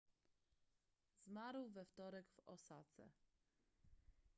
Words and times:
zmarł 1.17 1.69
we 1.69 1.85
wtorek 1.85 2.31
w 2.31 2.39
osace 2.39 3.09